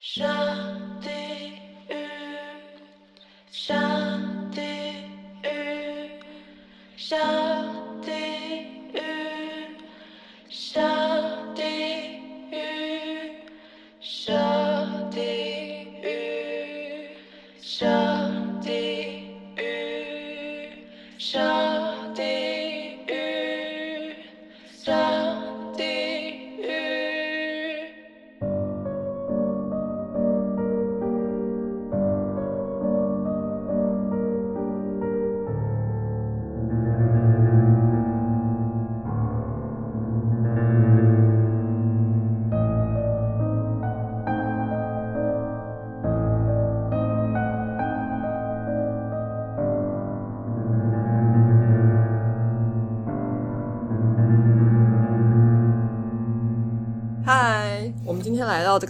[0.00, 0.24] 下
[1.02, 1.10] 地
[1.88, 1.94] 狱，
[3.50, 3.74] 下
[4.52, 4.62] 地
[5.42, 6.10] 狱，
[6.96, 7.16] 下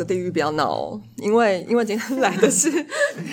[0.09, 2.69] 地狱比较闹哦，因为因为今天来的是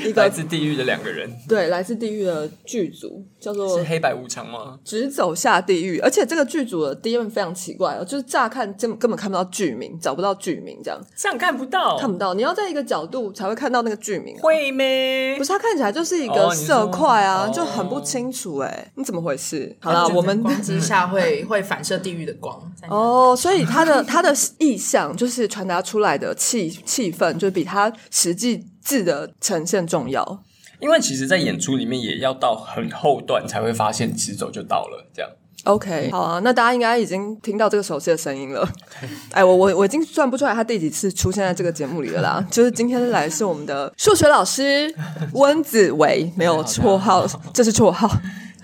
[0.04, 3.14] 一 来个自地狱的两个人，对来自地狱的剧组，
[3.46, 4.80] 叫做是黑白无常吗？
[4.84, 14.42] 直走下地狱，而且这个剧组的 DM 非常奇怪哦，就是乍看根本根本看不到剧名，找不到剧名，这样这样看不到，看不到，你要在一个角度才会看到那个剧名、啊。
[14.42, 15.44] 会咩不？
[15.44, 19.78] 是，它看起来就是一个色块啊，哦就很不清楚哎、你怎么回事？
[19.80, 22.60] 好啦，我们光之下会会反射地狱的光。
[22.90, 30.40] 哦，所以它的它的意象就是传达出来的气气氛，就比它实际字的呈现重要。
[30.80, 35.32] 因为其实，在演出里面也要到很后段才会发现直走就到了，这样
[35.64, 38.67] OK，好啊，那大家应该已经听到这个熟悉的声音了。
[39.34, 42.45] 哎，我我我已经算不出来他第几次出现在这个节目里了啦。
[42.52, 44.94] 就是今天来是我们的数学老师
[45.34, 48.08] 温子维，没有 绰号，这是绰号。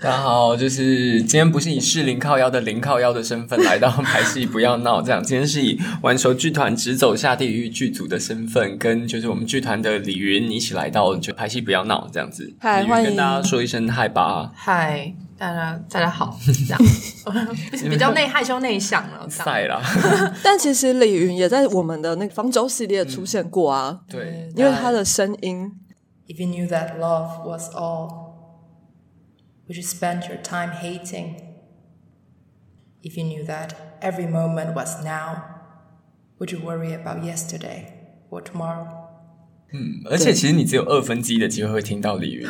[0.02, 12.52] 大家好，就是今天不是以适龄靠腰的零靠腰的身份来到排戏不要闹，这样今天是以玩球剧团直走下地狱剧组的身份，跟就是我们剧团的李云一起来到就排戏不要闹这样子。
[12.58, 16.36] 嗨欢迎跟大家说一声嗨吧，嗨，大家大家好，
[16.66, 16.80] 这样。
[17.88, 19.24] 比较内害羞内向了。
[19.30, 19.44] 这样。
[19.46, 19.80] 赛啦，
[20.42, 25.70] 但其实李云也在我们的那个方舟系列出现过啊，对，因为他的声音
[26.26, 28.21] If you knew that love was all,
[29.67, 31.41] would you spend your time hating?
[33.03, 35.43] If you knew that every moment was now,
[36.39, 37.93] would you worry about yesterday
[38.29, 39.07] or tomorrow?
[40.05, 42.47] 而且其实你只有二分之一的机会会听到李云，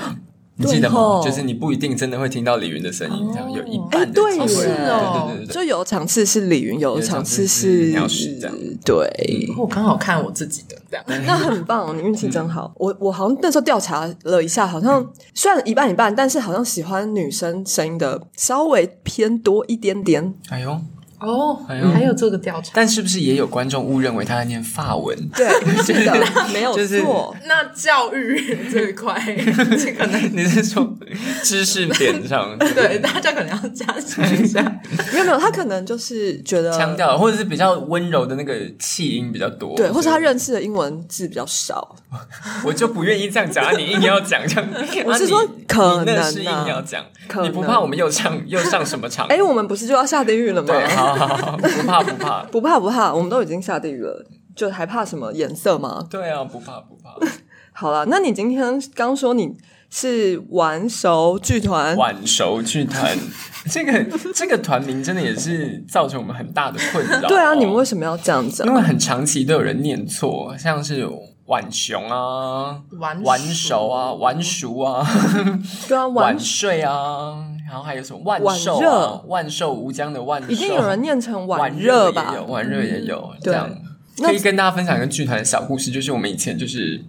[0.62, 1.20] 你记得吗？
[1.24, 9.52] 就是你不一定真的会听到李云的声音，这样有一哎，半的对耶，机会，是哦对对对对就有场次是李云，有场次是有场次是鸟屎这样对。
[9.56, 11.04] 我刚好看我自己的这样。
[11.26, 12.72] 那很棒，你运气真好。
[12.76, 20.34] 我我好像那时候调查了一下，好像虽然一半一半，但是好像喜欢女生声音的稍微偏多一点点。
[20.48, 20.78] 哎呦，
[21.22, 22.70] 哦，还有这个调查。
[22.74, 25.16] 但是不是也有观众误认为他在念法文？
[25.34, 25.48] 对，
[25.82, 26.14] 是的，
[26.52, 27.34] 没有就是错。
[27.46, 29.14] 那教育这一块，
[29.78, 30.92] 这可能你是说
[31.42, 34.60] 知识点上对大家可能要加强一下。
[35.12, 39.76] 没有没有，他可能就是觉得腔调，或者是比较温柔的那个气音比较多？
[39.76, 41.94] 对，或者他认识的英文字比较少。
[42.64, 44.68] 我就不愿意这样讲，啊你硬要讲这样。
[45.06, 47.04] 我是说可能啊你那是硬要讲，
[47.42, 49.26] 你不怕我们又上又上什么场？
[49.28, 50.74] 哎，我们不是就要下地狱了吗？
[50.74, 52.44] 对，不怕不怕。
[52.44, 56.06] 不怕不怕，我们都已经下地狱了，就还怕什么颜色吗？
[56.10, 57.14] 对啊，不怕不怕。
[57.72, 59.56] 好了，那你今天刚说你
[59.88, 63.16] 是玩熟剧团，晚熟剧团，
[63.70, 67.28] 这个这个团名真的也是造成我们很大的困扰。
[67.28, 68.66] 对啊，你们为什么要这样子啊？
[68.66, 71.08] 因为很长期都有人念错，像是
[71.46, 75.06] 晚熊啊、晚晚熟啊、晚熟啊、
[75.88, 82.36] 对啊，玩晚睡啊，然后还有什么万晚寿万寿无疆的万寿，一定有人念成晚晚热吧也？
[82.36, 83.74] 有，晚热也有，对这样
[84.18, 87.02] 可以跟大家分享一个剧团的小故事，就是我们以前就是。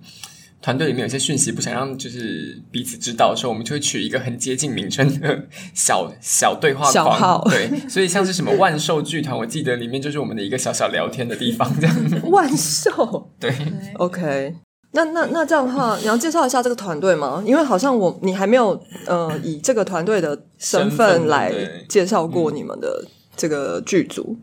[0.61, 5.43] 团队里面有些讯息不想让就是彼此知道的时候，我们就会取一个很接近名称的
[5.73, 11.93] 小小对话框，对，所以像是什么万寿剧团，我记得里面就是我们的一个小小聊天的地方，这样
[12.31, 13.53] 万寿对。
[13.95, 14.55] ，OK。
[14.95, 17.43] 那那那这样的话，你要介绍一下这个团队吗？
[17.45, 21.51] 因为好像我你还没有呃以这个团队的身身份份来
[21.89, 23.03] 介绍过你们的
[23.35, 24.37] 这个剧组，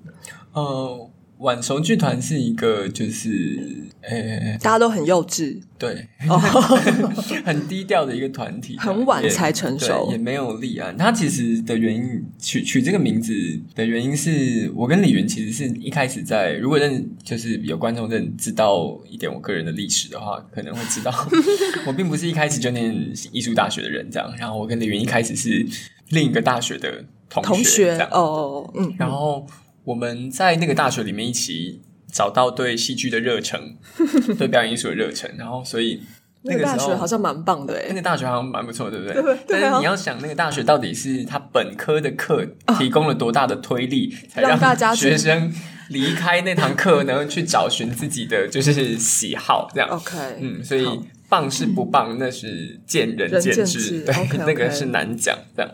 [0.53, 1.09] 呃，
[1.41, 3.59] 晚熟剧团是一个就是
[4.03, 6.07] 呃，大家都很幼稚，对，
[7.45, 10.95] 很低调的一个团体，哦很晚才成熟对也没有立案。
[10.97, 13.33] 他其实的原因取取这个名字
[13.75, 21.11] 的原因是我跟李云其实是一开始在，如果认就是有观众认知道一点我个人的历史的话，可能会知道
[21.87, 22.95] 我并不是一开始就念
[23.33, 24.31] 艺术大学的人，这样。
[24.39, 25.67] 然后我跟李云一开始是
[26.11, 29.47] 另一个大学的同同学这样哦，嗯，然后
[29.91, 31.81] 我们在那个大学里面一起
[32.13, 33.77] 找到对戏剧的热忱，
[34.39, 36.01] 对表演艺术的热忱，然后所以
[36.43, 39.15] 那个大学好像蛮棒的哎，那个大学好像蛮不错，对不对？
[39.15, 42.47] 对对啊但是你要想，那个大学到底是他本科的课
[42.79, 45.53] 提供了多大的推力，才让大家学生
[45.89, 49.89] 离开那堂课呢，去找寻自己的就是喜好，这样。
[49.91, 50.87] OK，嗯，所以
[51.29, 55.71] 棒是不棒，那是见仁人见见智，对那个是难讲这样。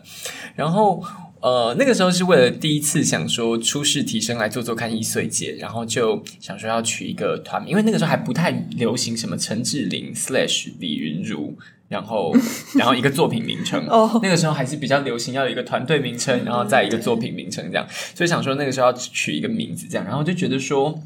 [0.54, 1.02] 然后
[1.46, 11.56] 呃，那个时候是为了第一次想说出世提升来做做看易碎节，然后就想说要取一个团名，因为那个时候还不太流行什么陈志玲 slash 李云如。
[11.88, 12.34] 然后，
[12.76, 21.00] 然后一个作品名称哦那个时候还是比较流行，要有一个团队名称，然后再一个作品名称这样，所以想说那个时候要取一个名字这样，然后就觉得说，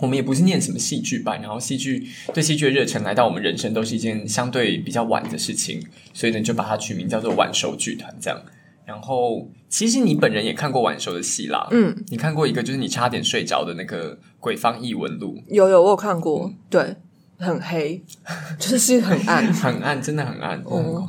[0.00, 5.82] 我们也不是念什么戏剧班，然后戏剧对戏剧的热忱来到我们人生都是一件相对比较晚的事情，
[6.14, 8.40] 所以呢就把它取名叫做晚熟剧团这样。
[8.84, 15.38] 然后其实你本人也看过晚熟的戏啦，嗯，你看过一个就是你差点睡着的那个《鬼方异闻录。
[15.48, 16.96] 有有我有看过，对，
[17.38, 18.02] 很黑，
[18.58, 21.08] 就是是很暗》，， 很暗，真的很暗，哦。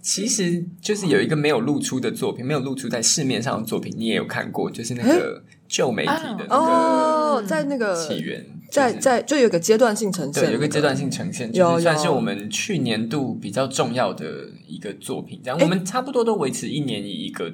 [0.00, 14.26] 其实就是有一个没有露出的作品，没有露出在市面上的作品，你也有看过，就是那个旧媒体的那个哦，在那个起源，在在就有个阶段性呈现，对，有一个阶段性呈现，就是算是我们去年度比较重要的
[14.66, 15.40] 一个作品。
[15.42, 17.52] 这样，我们差不多都维持一年以一个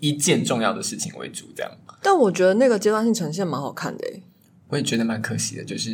[0.00, 1.46] 一件重要的事情为主。
[1.54, 1.70] 这样，
[2.02, 4.22] 但我觉得那个阶段性呈现蛮好看的诶，
[4.68, 5.90] 我也觉得蛮可惜的，就是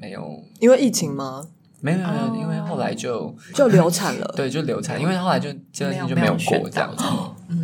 [0.00, 1.46] 没有因为疫情吗，
[1.80, 4.32] 没有没有没有，哦因为后来就就流产了。
[4.36, 7.04] 对就流产，因为后来就阶段性就没有有过这样子。
[7.48, 7.63] 嗯，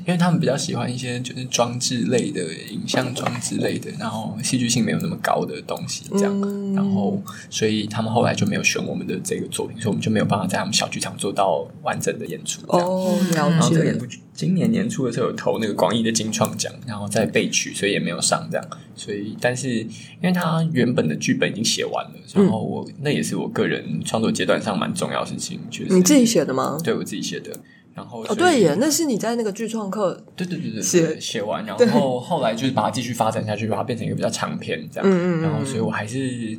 [0.00, 12.60] 因为他们比较喜欢一些就是装置类的影像装置类的，然后戏剧性没有那么高的东西，这样，嗯然后所以他们后来就没有选我们的这个作品，所以我们就没有办法在他们小剧场做到完整的演出。
[12.68, 13.96] 哦，了解。
[14.34, 18.66] 今年年初的时候有投那个广义的金创奖，然后再被取，所以也没有上这样。
[18.94, 19.88] 所以，但是因
[20.24, 26.78] 为他原本的剧本已经写完了，然后我、那也是我个人创作阶段上蛮重要的事情，就是你自己写的吗？
[26.84, 27.50] 对我自己写的。
[27.96, 35.10] 然后哦，对耶，那是你在那个剧创课，对对对对，写写完，然后后来就是把它继续发展下去，把它变成一个比较长篇这样。
[35.10, 36.56] 嗯嗯嗯然后，所以我还是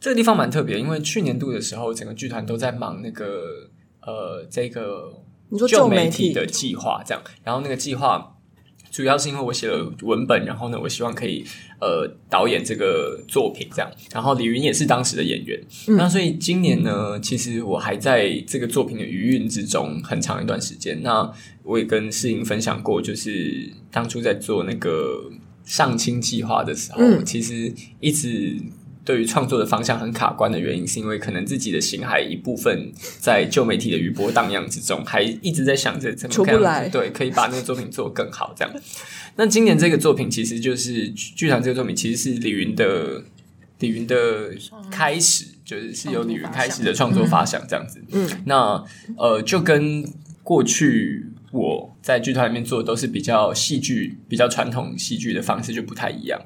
[0.00, 3.68] 这个地方蛮特别，因为去年度的时候，整个剧团都在忙那个
[4.00, 5.12] 呃这个
[5.50, 8.30] 你说旧媒体的计划这样，然后那个计划。
[8.90, 11.42] 主要是因为我写了文本，然后呢，我希望可以
[11.82, 13.90] 呃导演这个作品这样。
[14.14, 21.02] 然后李云也是当时的演员，嗯那所以今年呢，其实我还在这个作品的余韵之中很长一段时间。
[21.02, 21.28] 那
[21.64, 25.30] 我也跟世英分享过，就是当初在做那个
[25.64, 28.56] 上清计划的时候，嗯其实一直
[29.04, 38.74] 对于创作的方向很卡关的原因，是因为可能自己的心还一部分在旧媒体的余波荡漾之中，还一直在想着怎么出不来对，可以把那个作品做更好这样。
[39.36, 43.24] 那今年这个作品其实就是剧团这个作品，其实是李云的
[43.80, 44.50] 李云的
[44.90, 48.00] 开始，就是是由李云开始的创作发想这样子。
[48.12, 48.84] 嗯，那
[49.16, 50.04] 呃，就跟
[50.44, 56.40] 过去我在剧团里面做的都是比较戏剧、比较传统戏剧的方式就不太一样。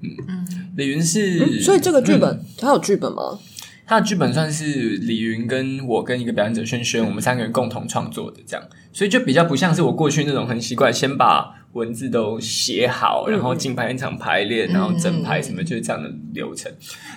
[0.00, 0.10] 嗯。
[0.28, 0.46] 嗯，
[0.76, 3.38] 李云是、嗯所以这个剧本他有剧本吗？
[3.86, 16.72] 他的剧本算是李云跟我跟一个表演者轩轩，我们三个人共同创作的，这样，所以就比较不像是我过去那种很习惯先把文字都写好，然后进排练场排练，然后整排什么，就是这样的流程。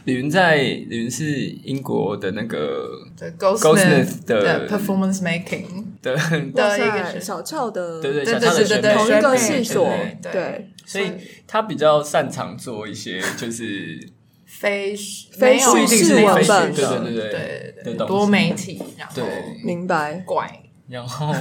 [0.06, 5.66] 李云在李云是英国的那个对 Goldsmith 的的 performance making
[6.02, 11.12] 的，的一个小俏的，对对对小俏的学妹对对对，同一个系所对，对对，所以
[11.48, 14.00] 他比较擅长做一些就是
[14.46, 14.96] 非
[15.32, 19.26] 非叙事文本叙事对对对对对多媒体，然后对。
[19.64, 20.24] 明白。
[20.26, 20.62] 怪
[20.92, 21.34] 然后，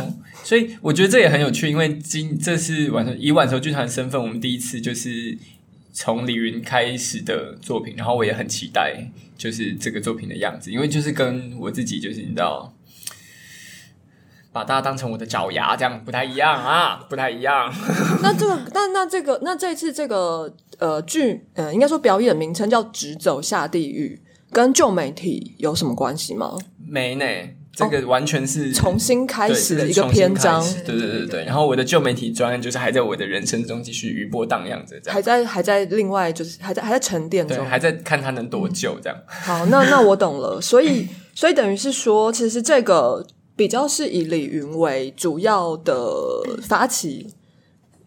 [0.44, 5.36] 所以我觉得这也很有趣，因为今这是晚上以晚熟剧团身份，我们第一次就是
[5.92, 12.72] 从李云开始的作品，然后我也很期待，就是这个作品的样子，因为就是跟我自己就是你知道，
[14.52, 17.74] 把大家当成我的爪牙，这样不太一样啊，不太一样。
[18.22, 24.20] 那这个，那那这个，那这次这个呃剧，呃，应该说表演名称叫《直走下地狱》，
[24.54, 26.56] 跟旧媒体有什么关系吗？
[26.86, 27.24] 没呢，
[27.72, 31.44] 这个完全是重新开始的一个篇章对对对对。
[31.44, 37.64] 然后我的旧媒体专案就是还在我的人生中继续余波荡漾着，这样还在还在另外就是还在还在沉淀，中。
[37.64, 39.18] 还在看它能多久这样。
[39.26, 40.60] 好，那那我懂了。
[40.60, 43.24] 所以 所以等于是说，其实这个
[43.56, 45.96] 比较是以李云为主要的
[46.62, 47.28] 发起，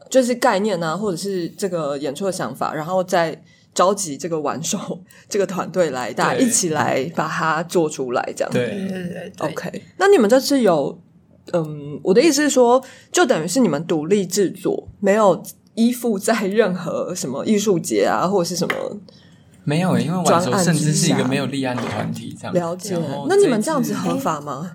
[0.10, 3.41] 就是概念啊，或者是这个演出的想法，然后再
[3.74, 8.51] 召集这个玩手 这个团队来，大家一起来把它做出来，这样。
[8.53, 9.50] 对，对对对。
[9.50, 11.01] OK，那你们这次有，
[11.51, 15.42] 嗯，我的意思是说，就等于是你们独立制作，没有
[15.75, 18.75] 依附在任何什么艺术节啊，或者是什么
[19.63, 22.98] 没有，因为晚熟甚至是一个没有立案的团体，这样了解？
[23.27, 24.72] 那你们这样子合法吗？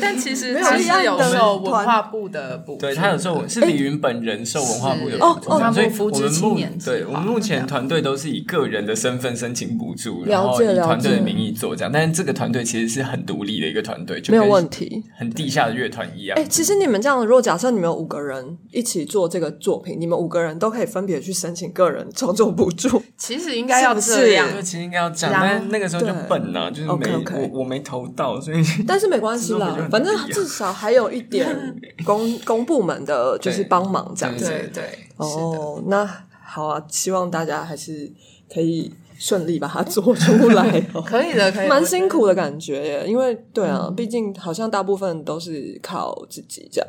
[0.00, 15.02] 但其实没有它是有立案的受文化部的补助，对他有时候是李云本人受文化部的补助，哦哦所以我们目对我们目前团队都是以个人的身份申请补助，了然后以解了解团队的名义做这样，但是这个团队其实是很独立的一个团队，就没有问题。
[15.16, 16.38] 很地下的乐团一样。
[16.38, 23.02] 哎、其实你们这样，如果假设你们有五个人一起做这个作品，你们五个人都可以分别去申请个人创作补助。
[23.16, 24.52] 其实应该要是不是这样。
[24.54, 31.48] 就其实应该要这样，但那个时候就笨呐、就是没我我没投到，所以但是没关系啦反正至少还有一点
[32.04, 34.46] 公公部门的，就是对帮忙这样子。
[34.46, 34.84] 对对，
[35.16, 36.08] 哦，那
[36.42, 38.10] 好啊，希望大家还是
[38.52, 41.02] 可以顺利把它做出来哦。
[41.06, 46.88] 可以的， 可以的，蛮辛苦的感觉耶，因为对啊，毕竟好像大部分都是靠自己这样。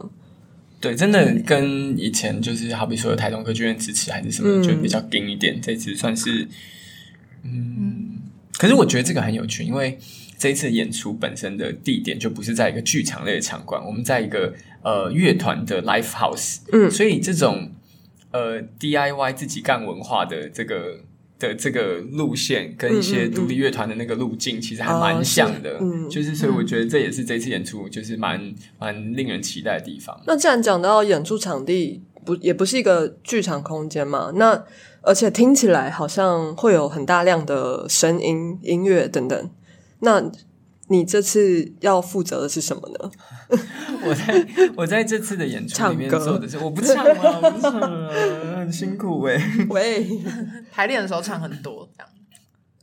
[0.81, 5.59] 对，真的跟以前就是好比说台东歌剧院支持还是什么，嗯就比较硬一点。
[5.61, 6.47] 这次算是，
[7.43, 8.19] 嗯，
[8.57, 9.97] 可是我觉得这个很有趣，因为
[10.37, 14.53] 这一次演出本身的地点就不是在一个剧场类的场馆，我们在一个
[14.83, 17.71] 呃乐团的 live house，嗯所以这种
[18.31, 21.01] 呃 DIY 自己干文化的这个。
[21.39, 25.77] 的这个路线跟一些独立乐团的那个路径，其实还哦蛮像的。
[25.79, 30.21] 嗯就是所以我觉得这也是这次演出就是蛮蛮令人期待的地方。
[30.27, 34.61] 那既然讲到演出场地不也不是一个剧场空间嘛，那
[35.01, 39.49] 而且听起来好像会有很大量的声音、音乐等等。
[39.99, 40.23] 那
[40.87, 43.11] 你这次要负责的是什么呢？
[44.05, 48.09] 我在我在这次的演出里面唱歌做的是，我不唱啊，我不唱啊，
[48.57, 49.39] 很辛苦哎、
[49.69, 50.21] 喂，
[50.71, 52.09] 排练的时候唱很多这样。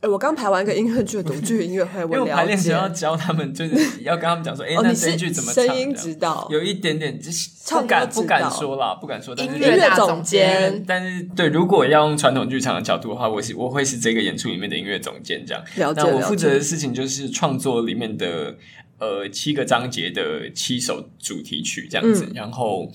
[0.01, 6.47] 哎，我刚排完一个音乐剧的独剧音乐会，我 了排练时要教他们，就是要跟他们讲说，哎、哦，那这一句怎么唱声音指导？
[6.51, 15.63] 有一点点，就是不敢不敢说啦，不敢说，但是音音乐大总监但是对，如果要用传统剧场的角度的话，我是我会是这个演出里面的音乐总监这样。
[15.95, 16.47] 那我负责。
[16.47, 18.55] 的事情就是创作里面的
[18.99, 22.89] 呃七个章节的七首主题曲这样子，嗯然后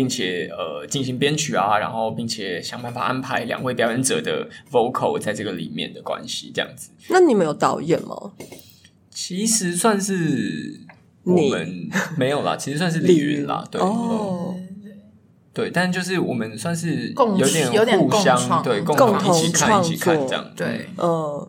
[0.00, 6.88] 并且呃进行编曲啊，然后并且想办法安排两位表演者的 vocal 在这个里面的关系这样子。
[7.10, 8.32] 那你们有导演吗？
[9.10, 10.80] 其实算是
[11.24, 11.50] 我你。
[11.50, 14.56] 们没有啦，其实算是李云啦，对，哦，
[15.52, 21.46] 对，但就是我们算是有点有点互相共对共共同一起看一起看创作这样，对，嗯，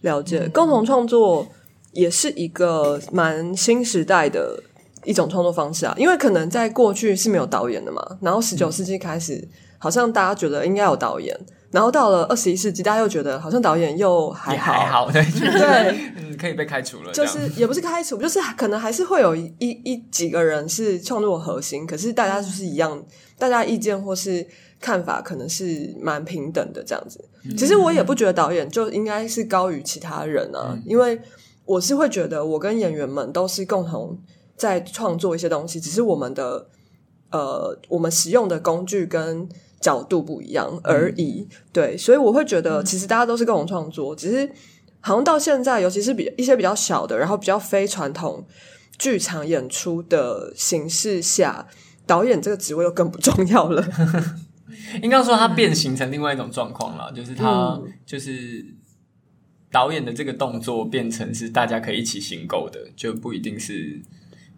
[0.00, 0.48] 了解。
[0.48, 1.46] 共同创作
[1.92, 4.60] 也是一个蛮新时代的
[5.04, 9.46] 一种创作方式啊，因为可能在过去是没有导演的嘛，然后十九世纪开始，
[9.78, 11.36] 好像大家觉得应该有导演，
[11.70, 23.02] 然后到了二十一世纪，大家又觉得好像导演又还好，还好，对，对，嗯， 可以被开除了，就是也不是开除，就是可能还是会有一一一几个人是创作核心，可是大家就是一样，
[23.38, 24.46] 大家意见或是
[24.80, 27.24] 看法可能是蛮平等的这样子。
[27.56, 31.20] 其实我也不觉得导演就应该是高于其他人啊，因为
[31.64, 34.16] 我是会觉得我跟演员们都是共同
[34.62, 36.68] 在创作一些东西，只是我们的
[37.30, 39.48] 呃我们使用的工具跟
[39.80, 41.48] 角度不一样而已。
[41.72, 44.48] 对，所以我会觉得其实大家都是共同创作，只是
[45.00, 48.46] 好像到现在，尤其是比一些比较小的，然后比较非传统
[48.96, 51.66] 剧场演出的形式下，
[52.06, 53.84] 导演这个职位又更不重要了。
[55.02, 58.64] 应该说它变形成另外一种状况了， 就是它嗯就是
[59.72, 64.00] 导演的这个动作变成是大家可以一起行购的，就不一定是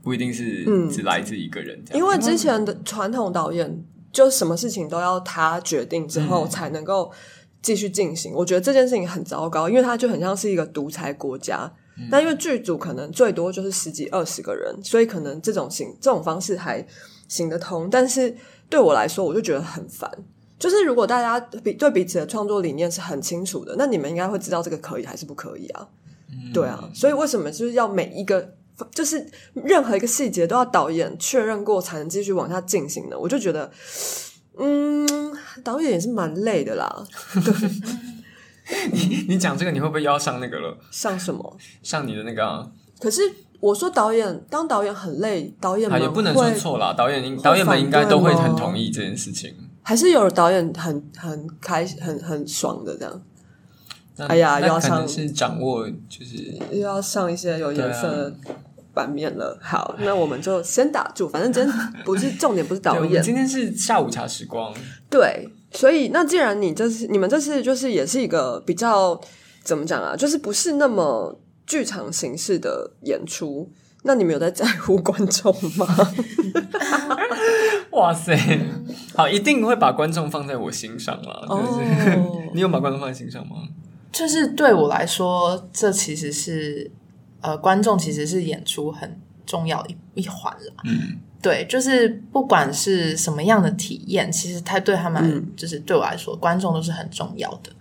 [0.05, 7.11] 不一定是嗯只来自一个人这样，因为之前的传统导演，就什么事情都要他决定之后嗯才能够
[7.63, 8.33] 继续进行。
[8.35, 11.65] 我觉得这件事情很糟糕，因为他就很像是一个独裁国家。
[11.97, 16.85] 嗯那因为剧组可能最多就是十几二十个人，所以可能这种行这种方式还
[17.29, 17.89] 行得通。
[17.89, 18.37] 但是
[18.69, 20.11] 对我来说，我就觉得很烦。
[20.59, 25.89] 就是如果大家比对彼此的创作理念是很清楚的，那你们应该会知道这个可以还是不可以啊？
[26.53, 28.55] 对啊，所以为什么就是要每一个
[28.93, 33.19] 就是任何一个细节都要导演确认过才能继续往下进行的？
[33.19, 33.71] 我就觉得，
[34.59, 35.07] 嗯，
[35.63, 37.05] 导演也是蛮累的啦。
[38.93, 40.79] 你你讲这个你会不会又要上那个了？
[40.91, 41.57] 上什么？
[41.83, 42.67] 上你的那个啊，
[42.99, 43.21] 可是
[43.61, 49.55] 我说导演当导演很累，导演们啊也不能说错啦，导演应导演们应该都会很同意这件事情。
[49.83, 53.34] 还是有导演很很开很很爽的这样，那
[54.17, 56.37] 哎呀又要上是掌握就是
[56.71, 58.35] 又要上一些有颜色的
[58.93, 59.59] 版面了。
[59.61, 64.73] 好，那我们就先打住，反正今天不是 重点，不是导演，今天是下午茶时光，
[65.11, 69.21] 对，所以那既然你这次你们这次就是也是一个比较
[69.65, 73.69] 怎么讲啊，就是不是那么剧场形式的演出，
[74.05, 75.87] 那你们有在在乎观众吗？
[77.91, 78.37] 哇塞，
[79.17, 81.45] 好，一定会把观众放在我心上啦。
[81.49, 83.57] 就是、哦 你有把观众放在心上吗？
[84.15, 86.91] 就是对我来说，这其实是
[87.41, 90.73] 呃，观众其实是演出很重要的一一环了。
[90.85, 97.73] 嗯，对，就是不管是什么样的体验，其实他对他们、嗯就是对我来说，观众都是很重要的。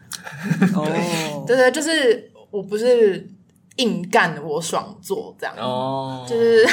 [0.76, 3.30] 哦，对对，就是我不是
[3.78, 6.66] 硬干我爽做这样，哦，就是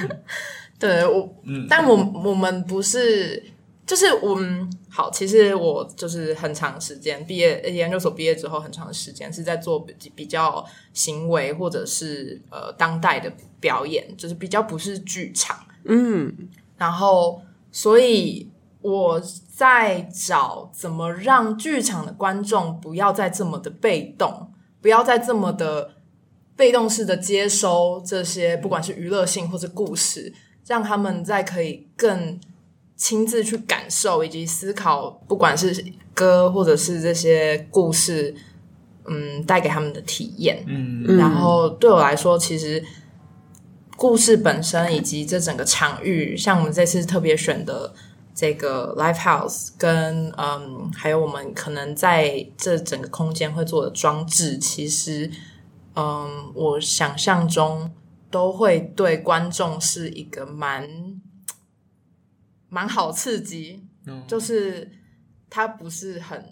[0.78, 3.42] 对我，嗯但我我们不是，
[3.86, 15.58] 就是我们好，其实我就是很长时间毕业研究所毕业之后，很长时间是在做比比较行为或者是呃当代的表演，就是比较不是剧场。
[15.84, 16.34] 嗯，
[16.78, 18.48] 然后，所以
[18.80, 19.20] 我
[19.54, 24.50] 在找怎么让剧场的观众不要再这么的被动，
[24.80, 25.90] 不要再这么的
[26.56, 30.32] 被动式的接收这些，不管是娱乐性或者故事，
[30.66, 32.40] 让他们在可以更
[32.96, 35.84] 亲自去感受以及思考，不管是
[36.14, 38.34] 歌或者是这些故事，
[39.04, 40.64] 嗯，带给他们的体验。
[40.66, 42.82] 嗯然后对我来说，其实
[43.96, 47.92] 故事本身以及这整个场域，像我们这次特别选的
[48.34, 55.30] 这个 live house，跟嗯，还有我们可能在这整个空间会做的装置，其实
[55.94, 57.90] 嗯，我想象中
[58.30, 60.88] 都会对观众是一个蛮
[62.76, 64.86] 蛮好刺激，嗯就是
[65.48, 66.44] 它不是很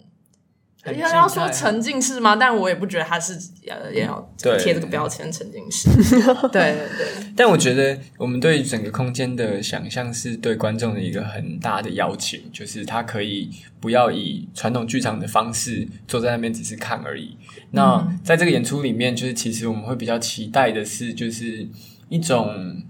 [0.81, 2.35] 很要要说沉浸式吗？
[2.35, 3.33] 但我也不觉得它是
[3.67, 5.87] 呃要对贴这个标签沉浸式。
[6.49, 17.37] 对对对，但我觉得我们对整个空间的想象是对观众的一个很大的邀请，就是他可以不要以传统剧场的方式坐在那边只是看而已。
[17.69, 21.67] 那在这个演出里面，就是其实我们会比较期待的是，就是
[22.09, 22.83] 一种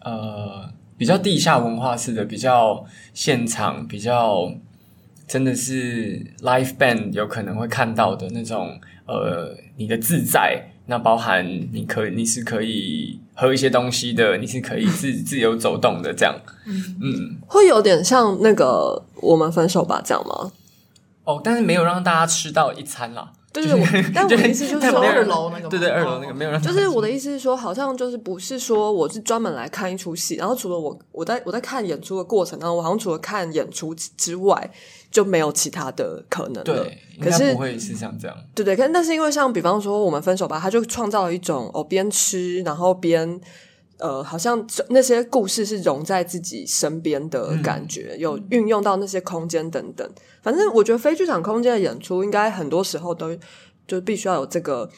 [0.00, 4.52] 呃比较地下文化式的、比较现场、比较
[5.26, 10.72] 真的是 live band 有可能会看到的那种呃你的自在。
[10.90, 16.34] 那包含你可你是可以喝一些东西的，你是可以自 自由走动的，这样。
[16.66, 20.50] 嗯会有点像那个我们分手吧这样吗？
[21.24, 23.32] 哦，但是没有让大家吃到一餐啦。
[23.50, 34.70] 对对，我但我的意思就是说，二楼那个对对，二楼那哦个没有让大家吃，就是我的意思是说，好像就是不是说我是专门来看一出戏，然后除了我我在我在看演出的过程当中，我好像除了看演出之外
[35.10, 36.62] 就没有其他的可能了。
[36.62, 38.36] 对，应可是该不会是像这样。
[38.54, 43.40] 对对，可是但是因为像比方说我们分手吧，他就创造了一种哦边吃然后边
[43.98, 50.08] 呃，好像那些故事是融在自己身边的感觉，有运用到那些空间等等。
[50.42, 53.36] 反正我觉得非剧场空间的演出，应该很多时候都
[53.86, 54.88] 就必须要有这个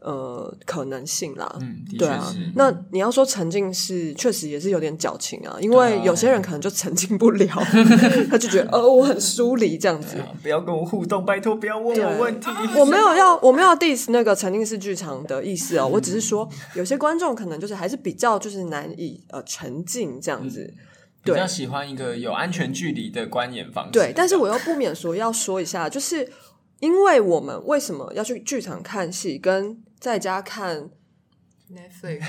[0.00, 1.50] 呃可能性啦。
[1.60, 7.46] 嗯，对啊。，那你要说沉浸式，确实也是有点矫情啊，因为有些人可能就沉浸不了，
[8.30, 10.16] 他就觉得呃我很疏离 这样子。
[10.42, 12.48] 不要跟我互动，拜托不要问我问题。
[12.76, 20.72] 我没有要，我没有 diss 那个沉浸式剧场的意思哦，我只是说有些观众可能就是还是比较就是难以呃沉浸这样子。
[21.24, 23.90] 比较喜欢一个有安全距离的观演方式。
[23.90, 26.30] 对，但是我又不免说要说一下，就是
[26.78, 30.90] 因为我们为什么要去剧场看戏，跟在家看
[31.70, 32.20] Netflix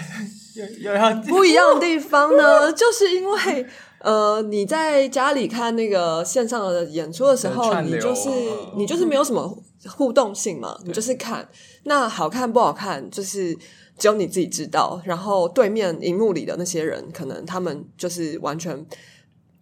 [0.81, 2.71] 有有要不一样的地方呢？
[2.73, 3.65] 就是因为
[3.99, 11.47] 呃，你在家里看那个线上的演出的时候，你就是啊你就是没有什么互动性嘛，你就是看
[11.83, 13.53] 那好看不好看，就是
[13.97, 15.01] 只有你自己知道。
[15.03, 18.85] 然后对面荧幕里的那些人，可能他们就是完全。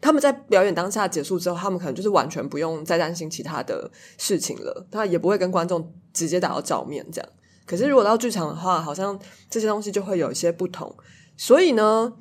[0.02, 3.89] 他们在表演当下结束之后，他们可能就是完全不用再担心其他的
[4.20, 7.30] 事情了，他也不会跟观众直接打到照面这样。
[7.65, 10.95] 可是如果到剧场的话，好像这些东西就会有一些不同。
[11.38, 12.13] 所以呢，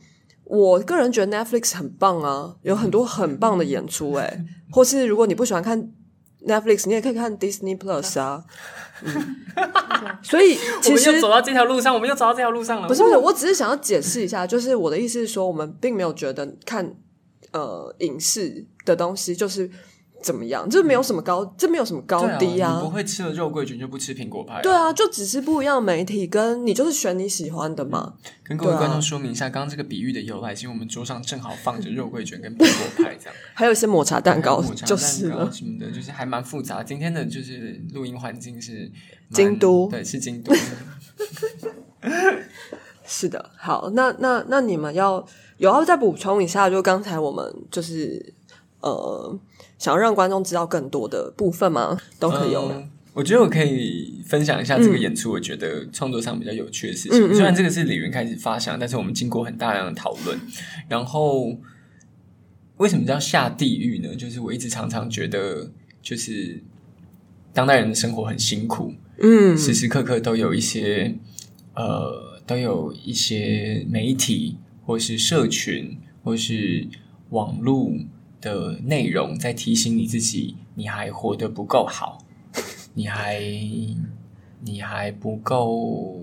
[0.44, 5.92] 我个人觉得 Netflix 很棒啊，有很多很棒的演出诶、 或是如果你不喜欢看
[6.46, 8.44] Netflix，你也可以看 Disney Plus 啊。
[9.04, 9.37] 嗯，
[10.22, 12.88] 所以我其实们又走到这条路上，我们又走到这条路上了。
[12.88, 16.96] 不是不是，我只是想要解释一下，就是我的意思是说，我们并没有觉得看
[17.52, 19.68] 呃影视的东西就是
[20.24, 28.14] 怎么样，这没有什么高，这没有什么高低啊，你不会吃了肉桂卷就不吃苹果派、对，啊，就只是不一样媒体，跟你就是选你喜欢的嘛。
[28.42, 33.34] 跟各位观众说明一下，刚刚这个比喻的由来，是因为我们桌上正好放着肉桂卷跟苹果派这样。
[33.52, 35.37] 还有一些抹茶蛋糕抹茶就是了。
[35.37, 36.82] 蛋糕什么的，就是还蛮复杂。
[36.82, 38.90] 今天的就是录音环境是
[39.30, 40.54] 京都对，是京都。
[43.06, 45.22] 是的，好，那那那你们要
[45.58, 48.34] 有要再补充一下，就刚才我们就是
[48.80, 49.38] 呃，
[49.78, 51.98] 想要让观众知道更多的部分吗？
[52.18, 52.68] 都可以有。
[52.70, 57.12] 嗯我觉得我可以分享一下这个演出，我觉得创作上比较有趣的事情。
[57.12, 60.37] 嗯嗯虽然这个是李云开始发想，但是我们经过很大量的讨论。
[60.88, 61.56] 然后，
[62.78, 64.12] 为什么叫下地狱呢？
[64.16, 65.70] 就是我一直常常觉得，
[66.02, 66.60] 就是
[67.52, 71.14] 当代人的生活很辛苦，嗯时时刻刻都有一些
[71.76, 76.88] 呃，都有一些媒体或是社群或是
[77.30, 77.92] 网络
[78.44, 82.18] 的内容在提醒你自己，你还活得不够好，
[82.92, 83.40] 你还
[84.61, 86.20] 你还不够。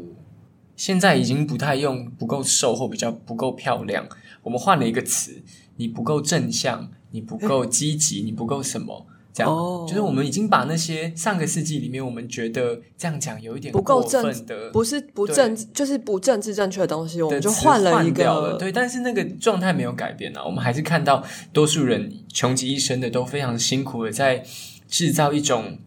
[0.75, 4.07] 现在已经不太用不够瘦或比较不够漂亮，
[4.43, 5.41] 我们换了一个词，
[5.77, 9.07] 你不够正向，你不够积极，你不够什么？
[9.33, 24.43] 这样，哦就是我们已经把那些上个世纪里面我们觉得这样讲有一点不够过正分的，不是不正，就是不政治正确的东西，我们就换了一个，对，但是那个状态没有改变啊，我们还是看到多数人穷极一生的都非常辛苦的在
[24.87, 25.77] 制造一种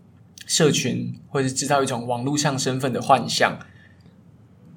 [0.47, 3.59] 社群，或者是制造一种网络上身份的幻象。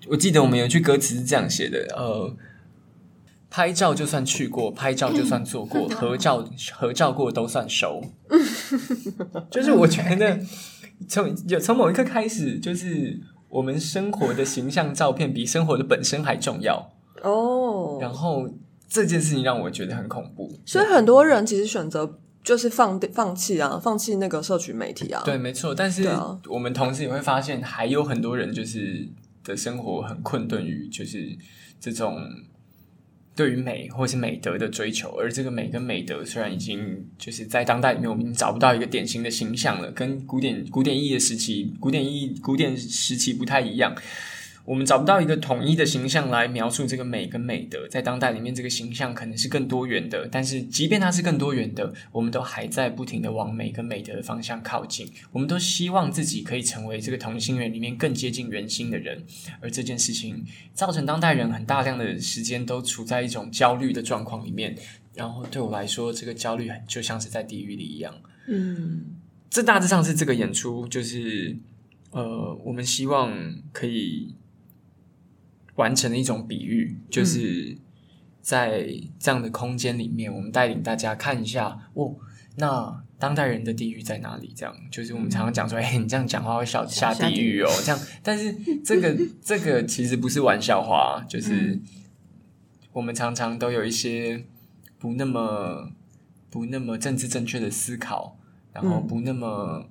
[0.10, 2.36] 我记得我们有句歌词是这样写的，呃。
[3.50, 8.04] 拍照就算去过，拍照就算做过， 合照合照过都算熟。
[9.50, 10.40] 就是我觉得
[11.08, 16.92] 从有从某一刻开始，就是我们生活的形象照片比生活的本身还重要。
[17.24, 18.48] 哦，然后
[18.88, 20.52] 这件事情让我觉得很恐怖。
[20.66, 25.74] 所以很多人其实选择就是放放弃啊，放弃那个社群媒体啊，对，没错。
[25.74, 26.08] 但是
[26.50, 29.08] 我们同时也会发现，还有很多人就是
[29.44, 31.36] 的生活很困顿于就是
[31.80, 32.18] 这种
[33.38, 43.96] 对于美或是美德的追求，而这个美跟美德虽然已经就是在当代里面，我们找不到一个典型的形象了，跟古典古典意义的时期、古典意义古典时期不太一样。
[44.68, 50.28] 我们找不到一个统一的形象来描述这个美跟美德，在当代里面，这个形象可能是更多元的。
[50.30, 55.10] 但是，即便它是更多元的，我们都还在不停的往美跟美德的方向靠近。
[55.32, 59.24] 我们都希望自己可以成为这个同心圆里面更接近人心的人，
[59.62, 64.76] 而这件事情造成当代人很大量的时间都处在一种焦虑的状况里面。
[65.16, 68.14] 然后对我来说，这个焦虑很就像是在地狱里一样。
[68.48, 69.16] 嗯
[69.50, 71.56] 这大致上是这个演出，就是
[72.12, 73.34] 呃，我们希望
[73.72, 74.36] 可以
[75.78, 77.76] 完成的一种比喻，就是
[78.42, 78.88] 在
[79.18, 82.16] 这样的空间里面，我们带领大家看一下，哦，
[82.58, 84.54] 那当代人的地狱在哪里？
[84.56, 91.80] 这样，就是我们常常讲说，哎、你这样讲话会下下地狱哦，这样，但是这个 这个其实不是玩笑话，就是
[92.92, 94.46] 我们常常都有一些
[95.00, 95.90] 不那么
[96.52, 98.36] 不那么政治正确的思考。
[98.74, 99.90] 然后不那么，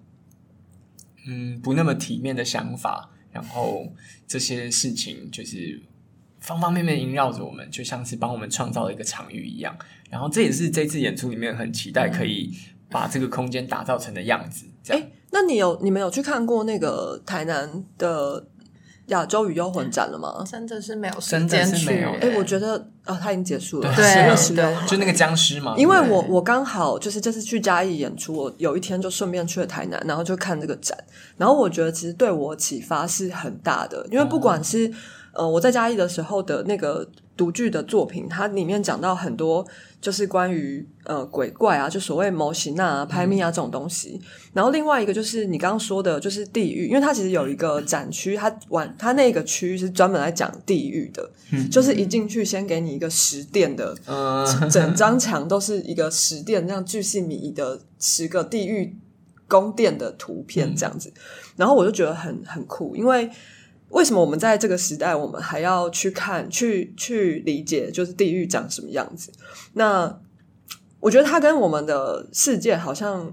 [1.26, 3.86] 嗯，不那么体面的想法，然后
[4.26, 5.78] 这些事情就是
[6.40, 9.76] 方方面面萦绕着我们，就像是帮我们创造了一个场域一样。
[10.10, 12.50] 然后这也是这次演出里面很期待可以
[12.88, 14.64] 把这个空间打造成的样子。
[14.88, 18.48] 哎，那你有你们有去看过那个台南的
[19.06, 20.44] 亚洲与幽魂展了吗？
[20.50, 21.76] 真的是没有时真的间去。
[21.76, 24.86] 是没有哎，我觉得啊，它已经结束了，对十月对十六号。
[24.86, 30.96] 就那个僵尸嘛，因为对不对我我刚好就是这次去嘉义演出，我有一天就顺便去了台南，然后就看这个展，
[31.36, 34.92] 然后我觉得其实对我启发是很大的，因为不管是、
[35.36, 39.66] 呃我在嘉义的时候的那个独剧的作品，它里面讲到很多
[40.00, 44.18] 就是关于呃鬼怪啊，就所谓模型啊、拍密啊这种东西，
[44.54, 51.30] 然后另外一个就是你刚刚说的，就是地狱，因为它其实有一个展区，它玩它那个区域是专门来讲地狱的，
[51.70, 58.96] 就是一进去先给你一个十殿的嗯，整张墙都是一个十殿那样巨细靡遗的十个地狱
[59.46, 61.12] 宫殿的图片这样子，
[61.56, 63.30] 然后我就觉得很很酷，因为
[63.90, 69.30] 为什么我们在这个时代，我们还要去看、去去理解，就是地狱长什么样子？
[69.74, 70.18] 那
[71.00, 73.32] 我觉得它跟我们的世界好像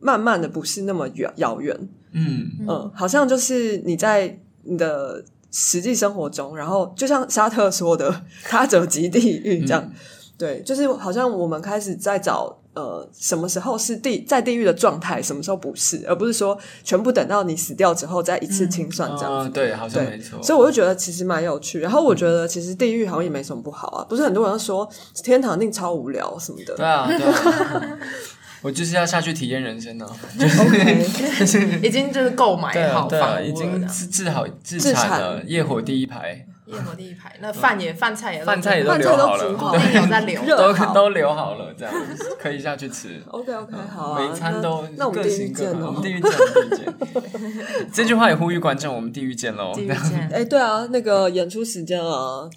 [0.00, 1.76] 慢慢的不是那么远遥远，
[2.12, 9.92] 嗯，嗯，好像就是你在你的实际生活中，然后就像沙特说的“他者即地狱”这样，
[10.38, 19.50] 对，就是好像我们开始在找呃什么时候是地在地狱的状态，什么时候不是，而不是说全部等到你死掉之后再一次清算这样子。
[19.50, 20.42] 嗯对，好像没错。
[20.42, 24.88] 所以我就觉得其实蛮有趣，然后我觉得其实地狱好像也没什么不好啊，不是很多人说
[25.22, 27.98] 天堂一定超无聊什么的，对啊，对啊，
[28.62, 30.06] 我就是要下去体验人生呢、
[30.38, 35.08] OK， 已经就是购买好房已经这样治治好治自产。
[35.08, 41.92] 产了，业火第一排，夜魔第一排，那饭也饭菜也饭菜也都饭菜都留好了，煮好一定有在留都都留好了，这样
[42.38, 43.20] 可以下去吃。
[43.26, 46.02] OK OK 好啊，每餐都各那那我们地狱行各见哦法我们。
[46.02, 47.90] 地狱见，我们地狱见。
[47.92, 49.72] 这句话也呼吁观众，我们地狱见喽。
[49.74, 50.28] 地狱见。
[50.32, 52.48] 哎，对啊，那个演出时间啊，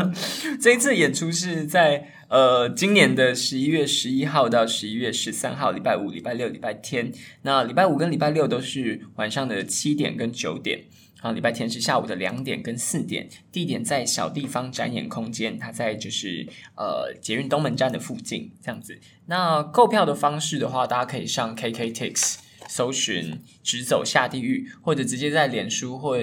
[0.60, 7.10] 这一次演出是在呃，今年的十一月十一号到十一月十三号，礼拜五、礼拜六、礼拜天。
[7.42, 10.84] 那礼拜五跟礼拜六都是晚上的七点跟九点。
[11.24, 19.00] 然后礼拜天是下午的两点跟四点，地点在小地方展演空间，它在就是呃捷运东门站的附近这样子。
[19.24, 22.34] 那购票的方式的话，大家可以上 KKTix
[22.68, 26.18] 搜寻“直走下地狱”，或者直接在脸书或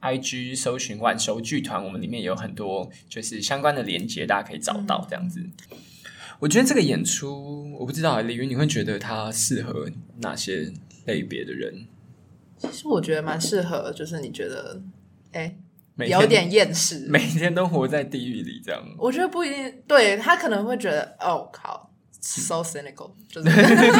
[0.00, 5.48] IG 搜寻“晚熟剧团”，我们里面有很多就是相关的连接，大家可以找到这样子。
[6.40, 10.72] 我觉得这个演出，我不知道李云，你会觉得它适合哪些
[11.06, 11.86] 类别的人？
[12.60, 14.80] 其实我觉得蛮适合，就是你觉得，
[15.32, 15.56] 哎，
[15.96, 18.80] 有点厌世，每天都活在地狱里这样。
[18.98, 23.48] 我觉得不一定，对他可能会觉得，哦靠，so cynical，就是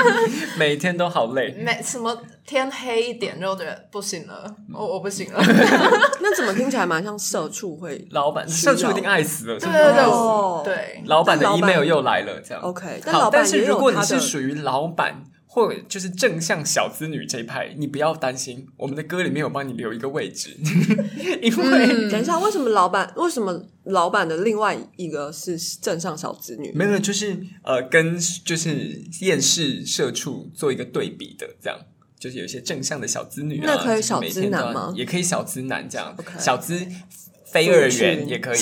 [0.59, 1.55] 每天都好累。
[1.59, 4.45] 每什么天黑一点就觉得不行了，
[4.75, 5.41] 我我不行了，
[6.21, 8.07] 那怎么听起来蛮像社畜会？
[8.11, 10.63] 老板社畜一定爱死了，对对对哦。
[10.63, 12.63] 对，老板的 email 又来了，这样。
[12.63, 20.57] OK，但，老板但是如果你是属于老板或就是正向小资女这一派，你不要担心，我们的歌里面有帮你留一个位置，
[21.43, 26.71] 因为、嗯等一下，为什么老板为什么老板的另外一个是正向小资女？
[26.73, 31.79] 没有就是呃跟就是厌世社畜做一个对比的这样。
[32.21, 36.87] 就是有一些正向的小资女啊，那可以小资男吗也可以小资男这样小资
[37.53, 38.57] 非二元也可以，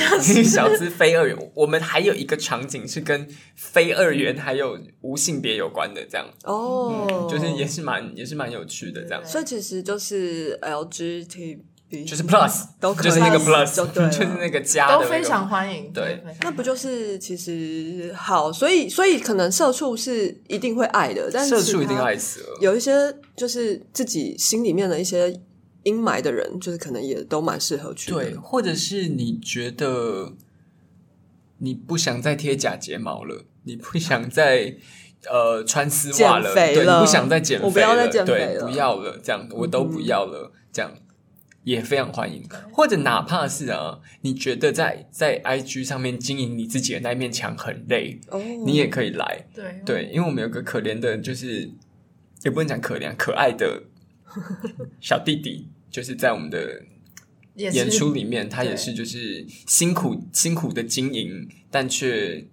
[0.45, 1.37] 小资非二元。
[1.55, 9.25] 我们还有一个场景是跟非二元还有无性别有关的，这样，哦，嗯就是也是蛮也是蛮有趣的这样。
[9.25, 11.59] 所以其实就是 LGBT，
[12.07, 13.05] 就是 plus 都可以。
[13.05, 16.23] 就是那个 plus，就就是那个加、那个，都非常欢迎，对。
[16.43, 22.59] 那不就是其实好，所以所以可能社畜是一定会爱的，但是社畜一定爱死了。
[22.61, 22.93] 有一些
[23.37, 25.35] 就是自己心里面的一些
[25.89, 28.17] 阴霾的人，就是可能也都蛮适合去的。
[28.17, 30.35] 对，或者是你觉得
[31.59, 34.77] 你不想再贴假睫毛了，你不想再
[35.31, 40.93] 呃穿丝袜了，对，减肥了你不想再减肥了，我不要再减肥对，了不要了，这样我都不要了，这样
[41.65, 42.43] 也非常欢迎。
[42.73, 49.47] 或者哪怕是啊，你觉得在在 IG 上面经营你自己的那一面墙很累，哦，你也可以来。
[49.55, 51.71] 对对，因为我们有个可怜的，就是
[52.45, 53.83] 也不能讲可怜，可爱的
[55.01, 56.83] 小弟弟，就是在我们的
[57.55, 62.47] 演出里面，他也是就是辛苦辛苦的经营，但却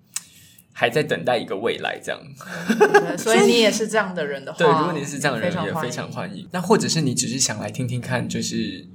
[0.73, 2.19] 还在等待一个未来，这样。
[2.67, 6.13] 对所以你也是这样的人的话，对，如果你是这样的人，也非非常迎。
[6.13, 6.49] 欢迎。
[6.51, 8.87] 那或者是你只是想来听听看，就是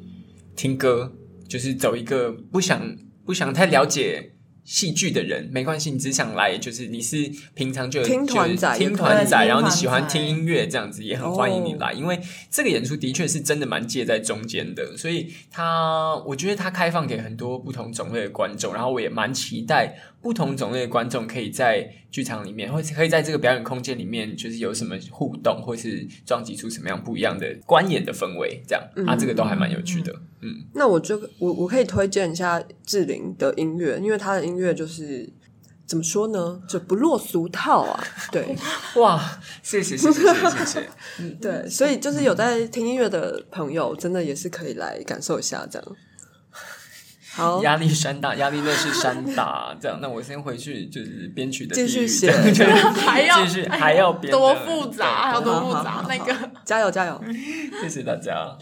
[0.57, 1.13] 听歌，
[1.49, 4.33] 就是走一个不想不想太了解。
[4.71, 11.93] 戏剧的人没关系，你只想来，就是你是平常就听团仔听团仔，然后你喜欢听音乐这样子，也很欢迎你哦来。
[11.93, 30.13] 因为这个演出的确是真的蛮介在中间的，所以它我觉得它开放给很多不同种类的观众，然后我也蛮期待不同种类的观众可以在剧场里面，或是可以在这个表演空间里面，就是有什么互动，或是撞击出什么样不一样的观演的氛围，这样，啊，这个都还蛮有趣的。
[30.43, 35.29] 嗯，那我就我我可以推荐一下志玲的音乐，因为她的音乐就是
[35.87, 38.05] 怎么说呢，就不落俗套啊。
[38.31, 38.55] 对，
[38.97, 39.19] 哇，
[39.63, 40.91] 谢谢谢谢谢谢。
[41.21, 45.97] 嗯，对，所以就是有在听音乐的朋友，真的也是可以来感受一下这样。
[47.33, 49.99] 好，压力山大，压力那是山大， 这样。
[50.03, 52.31] 那我先回去就是编曲的继续写
[52.97, 55.73] 还要继续还要编多复杂，还要多复？
[55.73, 57.21] 杂那个加 油加油！
[57.81, 58.57] 谢谢大家。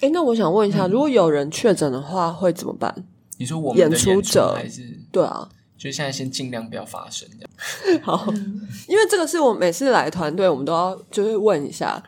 [0.00, 2.94] 哎，那我想问一嗯下，如果有人确诊的话，会怎么办？
[3.38, 8.00] 你说我们的演出者还是对啊，就现在先尽量不要发生这样。
[8.02, 8.26] 好，
[8.88, 12.02] 因为这个是我每次来团队，我们都要就是问一下，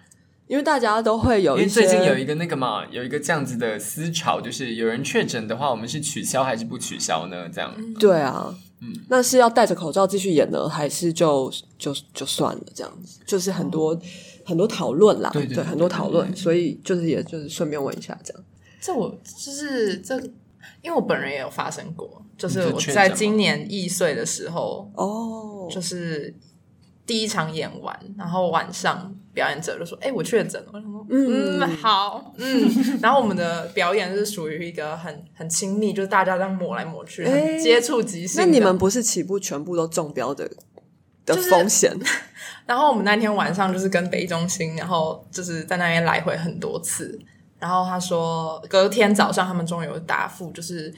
[0.49, 7.49] 因为大家都会有因为一些最近有一个那个嘛，有一个这样子的思潮，就是有人确诊的话，我们是取消还是不取消呢？
[7.53, 8.93] 这样，对啊，嗯。
[9.09, 13.21] 那是要戴着口罩继续演呢，还是就就就算了这样子？
[13.27, 13.99] 就是很多、
[14.45, 18.43] 很多讨论啦，对对对很多讨论，所以就是也就是顺便问一下这样。
[18.81, 20.17] 这我就是这，
[20.81, 26.35] 因为我本人也有发生过，就是我在今年易岁的时候，哦，就是
[27.09, 32.71] 第一场演完，然后晚上表演者就说：“哎、我确诊了。”我想说：“嗯嗯，好，嗯。
[33.01, 38.47] ”然后我们的表演是属于一个很很亲密，就是大家这样抹来抹去，哎很接触即兴的。
[38.47, 40.47] 那你们不是起步全部都中标的
[41.25, 41.99] 的就是风险？
[42.67, 47.19] 然后我们那天晚上就是跟北中心，然后就是在那边来回很多次。
[47.59, 50.95] 然后他说，隔天早上他们终于有答复，就是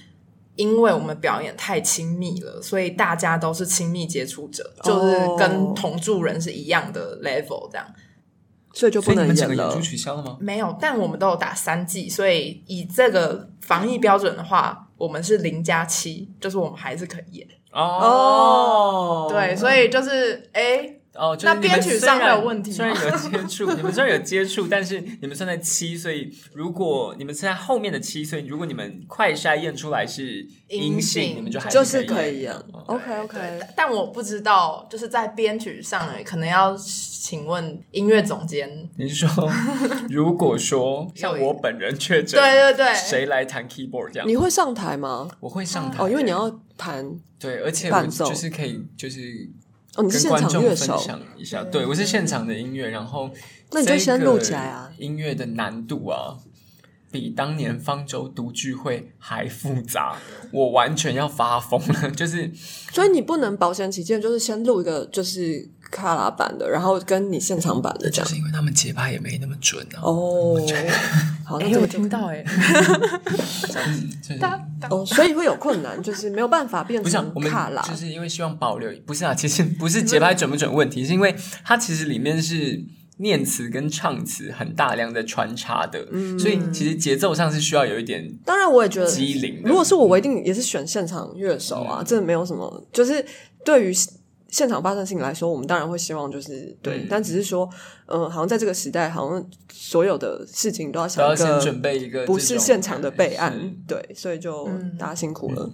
[0.61, 7.87] 因为我们表演太亲密了，所以大家都是亲密接触者，就是跟同住人是一样的 level 这样。
[8.73, 9.81] 所以就不能演了演出。
[9.81, 10.37] 取消了吗？
[10.39, 17.49] 没有，但我们都有打三剂，所以以这个防疫标准的话，我们是零加七，就是我们还是可以演。
[17.73, 32.63] 哦对，所以就是哎，哦，就是那你们编曲上虽然会有问题吗虽然有接触，你们虽然有接触，但是你们算在七，所以如果你们现在后面的七，所以如果你们快筛验出来是阴阴性，你们就还就是可可以啊。
[32.73, 33.39] 哦 OK OK，
[33.77, 38.89] 但我不知道，就是在编曲上呢，可能要请问音乐总监。
[38.97, 39.51] 你是说，
[40.09, 44.29] 如果说 像我本人确诊，对对对，谁来弹 keyboard 这样？
[44.29, 45.29] 你会上台吗？
[45.41, 47.05] 我会上台哦，因为你要弹
[47.39, 49.21] 对，而且我伴奏就是可以就是
[49.97, 51.65] 哦，你是跟现场乐手，享一下。
[51.65, 53.31] 对我是现场的音乐，然后
[53.73, 54.91] 那你就先录起来啊。
[54.99, 56.37] 音乐的难度啊，
[57.11, 60.17] 比当年方舟独聚会还复杂，
[60.53, 62.11] 我完全要发疯了。
[62.15, 62.53] 就是
[62.93, 68.25] 所以你不能保险起见，就是先录一个就是卡拉版的，然后跟你现场版的这样。
[68.25, 70.03] 就是因为他们节拍也没那么准啊。
[70.03, 70.57] 哦，
[71.51, 72.45] 好，那哎，这个就我听到哎，
[73.27, 74.39] 就是
[74.89, 77.83] 哦，所以会有困难，就是没有办法变成，卡拉。
[77.83, 81.35] 就是因为希望保留，不是啊，其实不是节拍准不准问题，是因为
[81.65, 82.81] 它其实里面是
[83.17, 86.39] 念词跟唱词很大量的穿插的，嗯。
[86.39, 93.27] 所以其实节奏上是需要有一点当然，我也觉得机灵如果是我，我一定也是选现场乐手啊，这没有什么，就是
[93.65, 93.95] 对于。
[94.51, 97.69] 现场发生性来说，我们当然会希望就是对，嗯但只是说，
[98.07, 105.71] 嗯、好像在这个时代，好像所有的事情都要都要先想一个准备一个不是现场的备案是，对，所以就嗯大家辛苦了。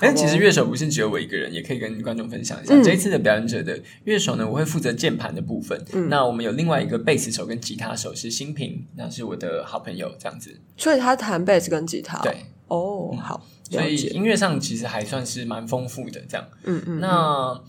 [0.00, 2.72] 但其实乐手不是只有我一个人，也可以跟观众分享一下。
[2.72, 5.76] 嗯这一次的表演者的乐手呢，我会负责键盘的部分。
[5.92, 10.56] 嗯那我们有另外一个贝斯手跟吉他手是新平，那是我的好朋友，这样子。
[10.76, 16.20] 所以他弹贝斯跟吉他，对，哦，好，所以，音乐上其实还算是蛮丰富的。
[16.28, 17.60] 这样，嗯嗯，那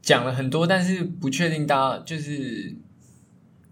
[0.00, 2.74] 讲了很多，但是不确定大家就是。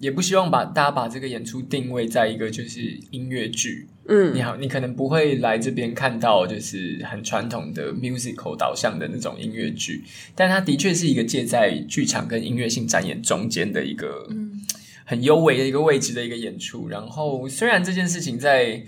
[0.00, 10.02] 也不希望把大家把这个演出定位在一个就是音乐剧，嗯你好，你可能不会来这边看到就是很传统的 musical 导向的那种音乐剧，
[10.34, 14.26] 但它的确是一个介在剧场跟音乐性展演中间的一个
[15.04, 16.88] 很优美的一个位置的一个演出。
[16.88, 18.82] 然后虽然这件事情在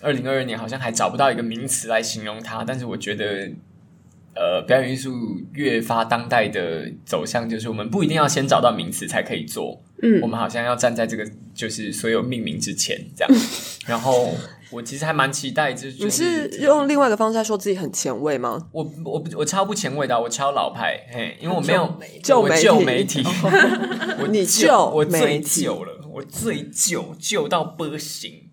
[0.00, 3.50] 二零二二年好像还找不到一个名词来形容它，但是我觉得。
[4.40, 5.12] 呃，表演艺术
[5.52, 13.42] 越发当代的走向，就是我们不一定要先找到名词才可以做，嗯我们好像要站在这个就是所有命名之前这样。
[13.84, 14.32] 然后
[14.70, 18.68] 我其实还蛮期待，就是你是用另外一个方式来说自己很前卫吗？
[18.70, 23.24] 我我我超不前卫的啊，我超老派，嘿，因为我没有旧我媒体旧媒体，
[24.22, 28.47] 我你旧旧我最旧了，我最旧旧到不行。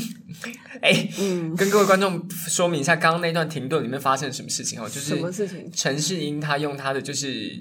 [0.80, 4.88] 哎、嗯跟各位观众说明一下，刚刚那段停顿里面发生了什么事情哦？
[4.88, 5.70] 就是什么事情？
[5.74, 7.52] 陈世英他用他的就是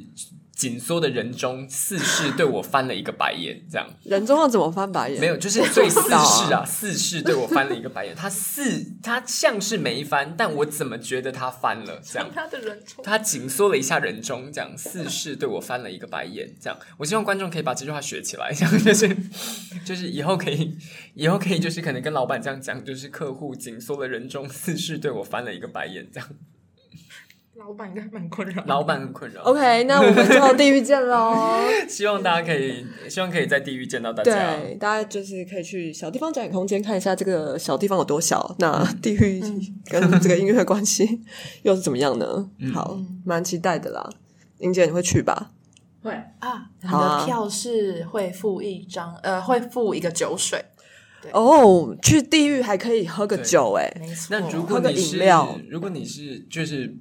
[0.62, 5.20] 紧缩的人中四世对我翻了一个白眼，这样人中要怎么翻白眼？
[5.20, 8.16] 没有，就是最四世啊， 四世对我翻了一个白眼。
[8.16, 12.00] 他四他像是没翻，但我怎么觉得他翻了？
[12.04, 19.18] 这样他的人中他紧缩了一下人中，这样四世对我翻了一个白眼，这样我希望观众可以把这句话学起来，这样就是
[19.84, 20.78] 就是以后可以
[21.16, 26.30] 以后可以就是可能跟老板这样讲，就是客户紧缩了人中，四世对我翻了一个白眼，这样
[27.56, 28.64] 老板应该蛮困扰。
[28.66, 29.42] 老板很困扰。
[29.44, 31.60] OK，那我们就地狱见喽。
[31.88, 34.56] 希望大家可以，希望可以在地狱见到大家。
[34.56, 39.42] 对，大家就是可以去小地方展演空间看一下这个小地方有多小，那地狱
[39.90, 41.22] 跟这个音乐的关系
[41.64, 42.50] 又是怎么样呢？
[42.74, 44.10] 好，蛮期待的啦。
[44.60, 45.52] 英姐，你会去吧？
[46.02, 50.64] 会啊，你的票是会付一张，呃，会付一个酒水，
[51.32, 54.28] 哦，去地狱还可以喝个酒哎、没错。
[54.32, 56.96] 那如果喝个你料如果你是就是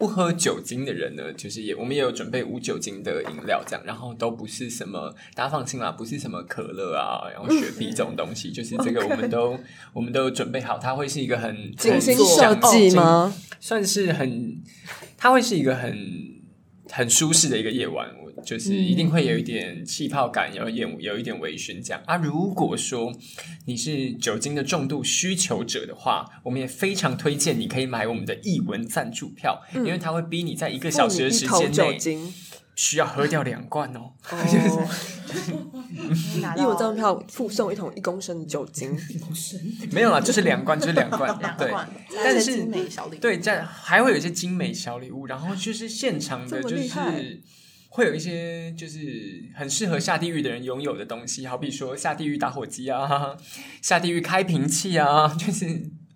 [0.00, 9.60] 不喝酒精的人呢，就是也我们也有准备无酒精的饮料，这样，然后都不是什么大家放心啦，不是什么可乐啊，然后雪碧这种东西， 就是这个我们都
[9.92, 12.96] 我们都有准备好，它会是一个很精心很设计？
[12.96, 13.30] 吗？
[13.60, 14.62] 算是很，
[15.18, 16.29] 它会是一个很
[16.92, 22.02] 很舒适的一个夜晚，我就是一定会有一点气泡感，有一点有一点微醺这样。
[22.06, 22.16] 啊。
[22.16, 23.12] 如果说
[23.66, 31.98] 你是酒精的重度需求者的话，我们也非常推荐你可以买我们的译文赞助票，因为它会逼你在一个小时的时间内
[32.80, 34.00] 需要喝掉两罐哦。
[34.30, 34.88] 哦，
[36.40, 38.98] 拿义文到站票附送一桶一公升的酒精，
[39.92, 41.68] 没有啦，就是两罐，就是两罐，对。
[41.68, 41.90] 两罐，
[42.24, 47.42] 但是而且精美小礼物，对，这样还会有一些精美小礼物，然后就是现场的，就是
[47.90, 53.36] 会有一些就是很适合下地狱的人拥有的东西，好比说下地狱打火机啊，
[53.82, 55.66] 下地狱开瓶器啊， 就是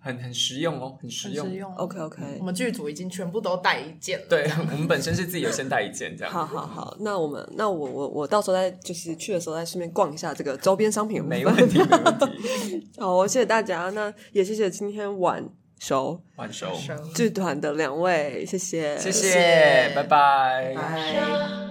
[0.05, 1.43] 很很实用哦，很实用。
[1.43, 1.73] 很实用。
[1.77, 4.25] OK OK，我们剧组已经全部都带一件了。
[4.29, 12.87] 对 我们本身是自己有先带一件这样，好好好，那我们那我我我到时候再就是去的时候再顺便逛一下这个周边商品没问题，没问题。
[13.01, 13.89] 好，谢谢大家。
[13.89, 15.43] 那也谢谢今天晚
[15.79, 16.71] 熟晚熟，
[17.15, 21.64] 剧团的两位，谢谢，谢谢，拜拜。